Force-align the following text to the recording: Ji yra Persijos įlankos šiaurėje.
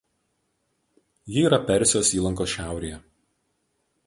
Ji 1.33 1.45
yra 1.49 1.59
Persijos 1.69 2.13
įlankos 2.21 2.57
šiaurėje. 2.57 3.01